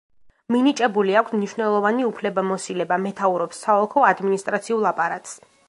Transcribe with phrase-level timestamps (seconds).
[0.53, 5.41] მინიჭებული აქვს მნიშვნელოვანი უფლებამოსილება, მეთაურობს საოლქო ადმინისტრაციულ აპარატს.